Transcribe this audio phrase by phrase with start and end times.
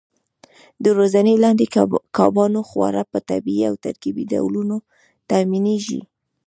[0.83, 1.65] د روزنې لاندې
[2.17, 4.77] کبانو خواړه په طبیعي او ترکیبي ډولونو
[5.29, 6.01] تامینېږي.